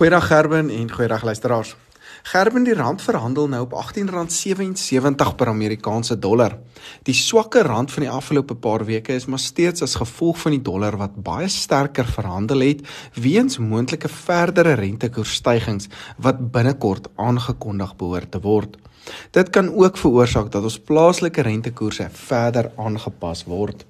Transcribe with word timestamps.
Goeiedag 0.00 0.26
Gerben 0.26 0.70
en 0.70 0.92
goeiedag 0.92 1.22
luisteraars. 1.22 1.76
Gerben 2.22 2.64
die 2.64 2.74
rand 2.74 3.02
verhandel 3.02 3.48
nou 3.48 3.66
op 3.66 3.74
R18.77 3.76 5.34
per 5.36 5.46
Amerikaanse 5.46 6.16
dollar. 6.18 6.54
Die 7.02 7.14
swakke 7.14 7.60
rand 7.62 7.92
van 7.92 8.06
die 8.06 8.10
afgelope 8.10 8.54
paar 8.54 8.84
weke 8.88 9.12
is 9.12 9.26
maar 9.26 9.38
steeds 9.38 9.82
as 9.84 9.98
gevolg 10.00 10.40
van 10.40 10.56
die 10.56 10.62
dollar 10.62 10.96
wat 10.96 11.20
baie 11.20 11.48
sterker 11.52 12.08
verhandel 12.08 12.64
het 12.64 12.80
weens 13.12 13.58
moontlike 13.58 14.08
verdere 14.08 14.72
rentekoersstygings 14.80 15.92
wat 16.16 16.40
binnekort 16.50 17.12
aangekondig 17.16 17.92
behoort 18.00 18.32
te 18.32 18.40
word. 18.40 18.80
Dit 19.36 19.52
kan 19.52 19.68
ook 19.68 20.00
veroorsaak 20.00 20.48
dat 20.50 20.64
ons 20.64 20.80
plaaslike 20.80 21.44
rentekoerse 21.44 22.08
verder 22.24 22.72
aangepas 22.76 23.44
word. 23.44 23.84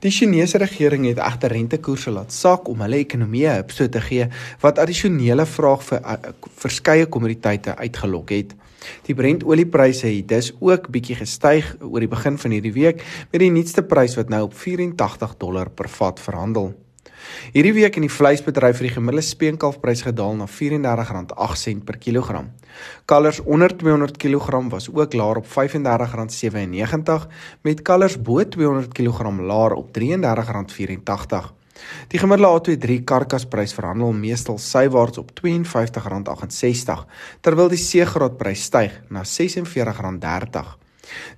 Die 0.00 0.10
Chinese 0.10 0.58
regering 0.58 1.06
het 1.06 1.18
egter 1.18 1.52
rentekoerse 1.52 2.10
laat 2.10 2.32
sak 2.32 2.68
om 2.68 2.80
hulle 2.80 2.96
ekonomie 2.96 3.46
'n 3.46 3.54
hupstoot 3.60 3.92
te 3.92 4.00
gee 4.00 4.28
wat 4.60 4.78
addisionele 4.78 5.46
vraag 5.46 5.82
vir 5.82 6.00
uh, 6.00 6.12
verskeie 6.56 7.06
kommoditeite 7.06 7.76
uitgelok 7.76 8.30
het. 8.30 8.54
Die 9.06 9.14
Brent-oliepryse 9.14 10.06
het 10.06 10.28
dus 10.28 10.52
ook 10.60 10.88
bietjie 10.90 11.16
gestyg 11.16 11.76
oor 11.80 12.00
die 12.00 12.08
begin 12.08 12.38
van 12.38 12.50
hierdie 12.50 12.72
week 12.72 13.04
met 13.30 13.40
die 13.40 13.50
nuutste 13.50 13.82
prys 13.82 14.16
wat 14.18 14.28
nou 14.28 14.42
op 14.42 14.54
84 14.54 15.36
dollar 15.38 15.70
per 15.70 15.88
vat 15.88 16.20
verhandel. 16.20 16.72
Hierdie 17.52 17.72
week 17.76 17.96
in 17.98 18.06
die 18.06 18.12
vleisbedryf 18.12 18.78
het 18.78 18.86
die 18.86 18.94
gemiddelde 18.94 19.26
speenkalfprys 19.26 20.04
gedaal 20.06 20.36
na 20.38 20.46
R34.8 20.48 21.82
per 21.84 21.98
kilogram. 22.00 22.50
Kalvers 23.04 23.40
onder 23.44 23.76
200 23.76 24.16
kg 24.16 24.62
was 24.72 24.88
ook 24.88 25.12
laer 25.12 25.36
op 25.42 25.46
R35.97 25.46 27.26
met 27.62 27.82
kalvers 27.82 28.16
bo 28.16 28.48
200 28.48 28.92
kg 28.96 29.28
laer 29.40 29.74
op 29.76 29.98
R33.84. 29.98 31.50
Die 32.08 32.20
gemiddelde 32.20 32.76
A23 32.76 33.04
karkasprys 33.04 33.74
verhandel 33.74 34.12
meestal 34.12 34.58
sywaarts 34.58 35.18
op 35.18 35.30
R52.68 35.34 37.04
terwyl 37.40 37.68
die 37.68 37.80
C-graadprys 37.80 38.62
styg 38.70 39.00
na 39.10 39.26
R46.30. 39.26 40.78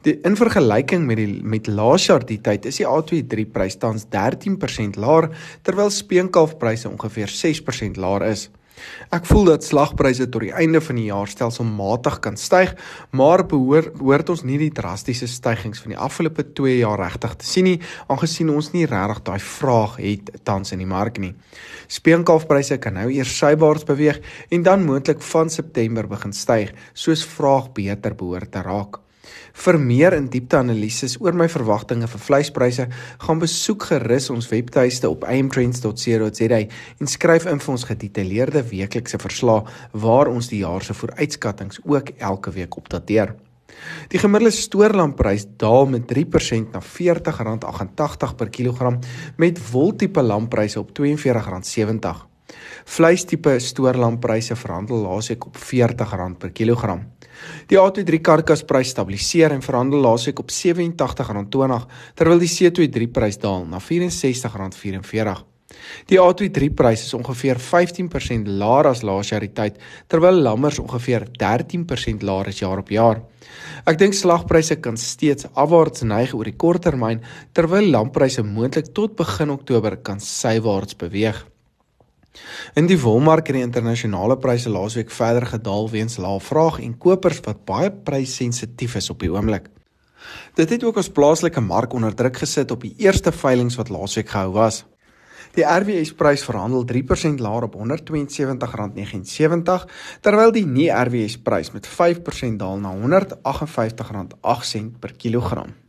Die 0.07 0.19
in 0.27 0.37
vergelyking 0.37 1.07
met 1.09 1.21
die 1.21 1.41
met 1.43 1.71
laas 1.71 2.09
jaar 2.11 2.27
die 2.27 2.41
tyd 2.45 2.67
is 2.71 2.81
die 2.81 2.89
A23 2.89 3.47
prys 3.53 3.79
tans 3.81 4.09
13% 4.13 4.99
laer 5.01 5.31
terwyl 5.63 5.91
speenkalfpryse 5.91 6.91
ongeveer 6.91 7.33
6% 7.33 8.01
laer 8.01 8.29
is. 8.33 8.51
Ek 9.15 9.27
voel 9.29 9.53
dat 9.53 9.65
slagpryse 9.65 10.27
tot 10.29 10.43
die 10.43 10.53
einde 10.55 10.81
van 10.83 10.99
die 10.99 11.07
jaar 11.07 11.31
stelselmatig 11.31 12.19
kan 12.25 12.37
styg, 12.41 12.75
maar 13.15 13.45
behoort 13.47 13.95
behoort 13.99 14.33
ons 14.35 14.43
nie 14.47 14.59
die 14.61 14.73
drastiese 14.75 15.29
stygings 15.31 15.83
van 15.85 15.95
die 15.95 16.01
afgelope 16.09 16.47
2 16.59 16.81
jaar 16.81 17.05
regtig 17.05 17.37
te 17.41 17.49
sien 17.49 17.69
nie, 17.69 17.77
aangesien 18.11 18.51
ons 18.55 18.73
nie 18.75 18.87
regtig 18.91 19.23
daai 19.29 19.41
vraag 19.47 19.97
het 20.03 20.35
tans 20.49 20.75
in 20.75 20.83
die 20.83 20.91
mark 20.91 21.21
nie. 21.23 21.35
Speenkalfpryse 21.87 22.81
kan 22.83 22.99
nou 22.99 23.09
eers 23.13 23.39
sywaarts 23.39 23.87
beweeg 23.89 24.21
en 24.51 24.67
dan 24.67 24.87
moontlik 24.89 25.23
van 25.31 25.53
September 25.53 26.11
begin 26.11 26.35
styg, 26.35 26.75
soos 26.95 27.25
vraag 27.37 27.71
beter 27.77 28.19
behoort 28.19 28.53
te 28.53 28.65
raak. 28.65 29.04
Vir 29.65 29.79
meer 29.79 30.17
in 30.17 30.29
diepte 30.33 30.59
analises 30.59 31.17
oor 31.21 31.37
my 31.37 31.49
verwagtinge 31.49 32.09
vir 32.11 32.25
vleispryse, 32.27 32.89
gaan 33.27 33.43
besoek 33.43 33.89
gerus 33.91 34.31
ons 34.35 34.51
webtuiste 34.51 35.11
op 35.11 35.25
amtrends.co.za 35.25 36.61
en 36.61 37.11
skryf 37.11 37.49
in 37.51 37.63
vir 37.63 37.75
ons 37.77 37.89
gedetailleerde 37.89 38.65
weeklikse 38.71 39.21
verslae 39.23 39.65
waar 39.93 40.33
ons 40.33 40.51
die 40.53 40.63
jaar 40.65 40.85
se 40.85 40.97
vooruitskattinge 40.97 41.83
ook 41.85 42.15
elke 42.19 42.55
week 42.55 42.77
opdateer. 42.77 43.35
Die 44.13 44.21
gemiddelde 44.21 44.55
stoorlamprys 44.55 45.47
daal 45.59 45.89
met 45.91 46.07
3% 46.13 46.75
na 46.75 46.83
R40.88 46.83 48.37
per 48.39 48.51
kilogram 48.51 49.01
met 49.41 49.59
woltipe 49.71 50.23
lampryse 50.23 50.79
op 50.81 50.93
R42.70. 50.99 52.23
Vleistipe 52.85 53.59
stoorlampryse 53.59 54.57
verhandel 54.57 55.03
laasweek 55.07 55.47
op 55.49 55.57
R40 55.57 56.39
per 56.39 56.53
kilogram. 56.53 57.07
Die 57.71 57.79
A23 57.81 58.21
karkasprys 58.25 58.93
stabiliseer 58.95 59.55
en 59.55 59.65
verhandel 59.65 60.05
laasweek 60.05 60.43
op 60.43 60.53
R87.20 60.53 61.89
terwyl 62.19 62.43
die 62.43 62.53
C23 62.53 63.11
prys 63.13 63.41
daal 63.43 63.67
na 63.69 63.81
R64.44. 63.83 65.45
Die 66.11 66.19
A23 66.21 66.71
prys 66.77 67.05
is 67.07 67.15
ongeveer 67.17 67.59
15% 67.61 68.51
laer 68.61 68.89
as 68.91 69.03
laas 69.07 69.31
jaar 69.33 69.45
die 69.45 69.53
tyd 69.57 69.81
terwyl 70.13 70.43
lammers 70.47 70.81
ongeveer 70.83 71.27
13% 71.41 72.27
laer 72.27 72.51
is 72.53 72.61
jaar 72.63 72.83
op 72.83 72.93
jaar. 72.95 73.23
Ek 73.89 73.99
dink 74.01 74.17
slagpryse 74.17 74.79
kan 74.85 74.97
steeds 75.01 75.49
afwaarts 75.55 76.05
neig 76.09 76.35
oor 76.37 76.49
die 76.49 76.57
korttermyn 76.57 77.25
terwyl 77.57 77.91
lampryse 77.97 78.45
moontlik 78.47 78.93
tot 78.97 79.17
begin 79.19 79.53
Oktober 79.57 79.97
kan 79.97 80.23
sywaarts 80.23 80.99
beweeg. 81.01 81.43
In 82.75 82.87
die 82.91 83.01
wolmark 83.01 83.47
het 83.47 83.57
die 83.57 83.63
internasionale 83.63 84.37
pryse 84.41 84.71
laasweek 84.71 85.11
verder 85.15 85.47
gedaal 85.47 85.91
weens 85.91 86.17
lae 86.19 86.41
vraag 86.41 86.81
en 86.83 86.99
kopers 86.99 87.41
wat 87.47 87.65
baie 87.69 87.91
prysensitief 87.91 88.95
is 88.99 89.11
op 89.11 89.21
die 89.23 89.33
oomblik. 89.33 89.69
Dit 90.59 90.71
het 90.71 90.85
ook 90.85 90.97
ons 90.97 91.13
plaaslike 91.13 91.61
mark 91.61 91.93
onder 91.95 92.15
druk 92.15 92.37
gesit 92.43 92.71
op 92.71 92.81
die 92.83 92.95
eerste 92.99 93.33
veilinge 93.33 93.77
wat 93.77 93.89
laasweek 93.93 94.29
gehou 94.33 94.53
was. 94.57 94.85
Die 95.55 95.63
RWS 95.63 96.11
prys 96.19 96.43
verhandel 96.43 96.83
3% 96.91 97.39
laer 97.39 97.63
op 97.69 97.77
R172.79 97.79 99.87
terwyl 100.25 100.51
die 100.55 100.67
nie 100.67 100.91
RWS 100.91 101.39
prys 101.47 101.71
met 101.77 101.87
5% 101.87 102.59
daal 102.59 102.79
na 102.83 102.91
R158.08 102.97 104.99
per 104.99 105.15
kilogram. 105.15 105.84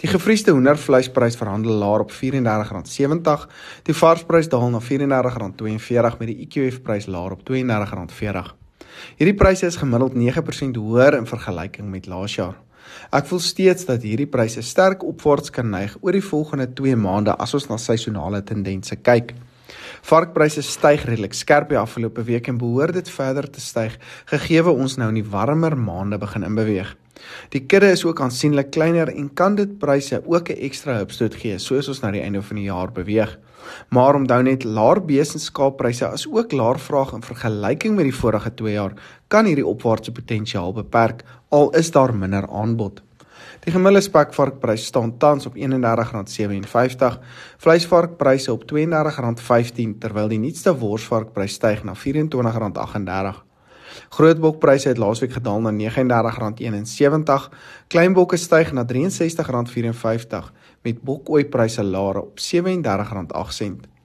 Die 0.00 0.10
gevriesde 0.10 0.52
hoendervleisprys 0.56 1.36
verhandel 1.36 1.78
laer 1.80 2.04
op 2.04 2.12
R34.70. 2.12 3.48
Die 3.88 3.96
varsprys 3.96 4.48
daal 4.48 4.70
na 4.70 4.80
R34.42 4.80 6.18
met 6.20 6.30
die 6.30 6.38
EQF 6.46 6.82
prys 6.82 7.06
laer 7.06 7.36
op 7.36 7.44
R32.40. 7.44 8.54
Hierdie 9.18 9.36
pryse 9.38 9.66
is 9.66 9.78
gemiddeld 9.78 10.16
9% 10.18 10.78
hoër 10.78 11.18
in 11.18 11.26
vergelyking 11.26 11.90
met 11.90 12.06
laas 12.10 12.34
jaar. 12.34 12.56
Ek 13.14 13.26
voel 13.28 13.40
steeds 13.44 13.86
dat 13.88 14.02
hierdie 14.02 14.28
pryse 14.30 14.62
sterk 14.64 15.04
opwaarts 15.06 15.52
kan 15.54 15.68
neig 15.70 15.96
oor 16.00 16.16
die 16.16 16.24
volgende 16.24 16.68
2 16.80 16.96
maande 16.96 17.34
as 17.36 17.54
ons 17.54 17.68
na 17.68 17.78
seisonale 17.80 18.42
tendense 18.44 18.96
kyk. 18.96 19.34
Varkpryse 20.02 20.62
styg 20.62 21.04
redelik 21.04 21.34
skerp 21.34 21.68
die 21.68 21.78
afgelope 21.78 22.22
week 22.24 22.48
en 22.48 22.58
behoort 22.58 22.94
dit 22.94 23.10
verder 23.10 23.50
te 23.50 23.60
styg 23.60 23.98
gegee 24.26 24.64
ons 24.64 24.96
nou 24.96 25.08
in 25.08 25.20
die 25.22 25.30
warmer 25.30 25.76
maande 25.76 26.18
begin 26.18 26.42
inbeweeg. 26.42 26.94
Die 27.50 27.64
kudde 27.66 27.90
is 27.90 28.04
ook 28.04 28.20
aansienlik 28.20 28.70
kleiner 28.70 29.10
en 29.10 29.32
kan 29.34 29.56
dit 29.58 29.78
pryse 29.78 30.22
ook 30.24 30.50
'n 30.50 30.60
ekstra 30.68 30.98
hupstoot 30.98 31.34
gee 31.34 31.58
soos 31.58 31.88
ons 31.88 32.00
na 32.02 32.10
die 32.10 32.22
einde 32.22 32.42
van 32.42 32.56
die 32.56 32.68
jaar 32.70 32.92
beweeg. 32.92 33.38
Maar 33.88 34.14
onthou 34.14 34.42
net 34.42 34.64
laer 34.64 35.00
bees 35.04 35.34
en 35.34 35.40
skaappryse 35.40 36.06
as 36.06 36.26
ook 36.26 36.52
laer 36.52 36.78
vraag 36.78 37.12
in 37.12 37.22
vergelyking 37.22 37.96
met 37.96 38.04
die 38.04 38.20
vorige 38.20 38.54
2 38.54 38.72
jaar 38.72 38.94
kan 39.28 39.44
hierdie 39.44 39.66
opwaartse 39.66 40.12
potensiaal 40.12 40.72
beperk 40.72 41.24
al 41.48 41.70
is 41.70 41.90
daar 41.90 42.14
minder 42.14 42.48
aanbod. 42.48 43.02
Die 43.64 43.72
gemiddelde 43.72 44.06
spekvarkprys 44.06 44.84
staan 44.84 45.16
tans 45.18 45.46
op 45.46 45.56
R31.57, 45.56 47.18
vleisvarkpryse 47.58 48.52
op 48.52 48.64
R32.15 48.64 49.98
terwyl 49.98 50.28
die 50.28 50.38
nuutste 50.38 50.74
worsvarkprys 50.78 51.58
styg 51.58 51.84
na 51.84 51.94
R24.38. 51.94 53.46
Grootbokpryse 54.08 54.88
het 54.88 54.98
laasweek 54.98 55.32
gedaal 55.32 55.60
na 55.60 55.72
R39.71. 55.72 57.48
Kleinbokke 57.88 58.36
styg 58.36 58.72
na 58.72 58.84
R63.54 58.84 60.50
met 60.82 61.02
bokooipryse 61.02 61.84
laer 61.84 62.22
op 62.22 62.38
R37.8. 62.38 63.96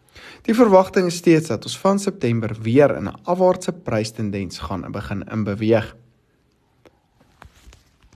Die 0.44 0.56
verwagting 0.56 1.08
is 1.08 1.16
steeds 1.22 1.48
dat 1.48 1.64
ons 1.64 1.78
van 1.80 2.00
September 2.00 2.56
weer 2.62 2.96
in 2.96 3.08
'n 3.08 3.16
afwaartse 3.24 3.72
prystendens 3.72 4.60
gaan 4.60 4.92
begin 4.92 5.24
inbeweeg. 5.24 5.96